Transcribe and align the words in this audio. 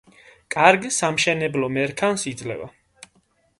კარგ 0.55 0.87
სამშენებლო 0.95 1.71
მერქანს 1.77 2.27
იძლევა. 2.35 2.73